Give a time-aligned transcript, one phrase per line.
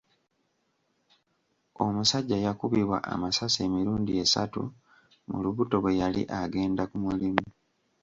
[1.85, 4.61] Omusajja yakubibwa amasasi emirundi esatu
[5.29, 7.43] mu lubuto bwe yali agenda ku mulimu.